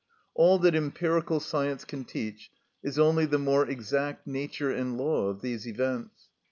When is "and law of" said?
4.71-5.41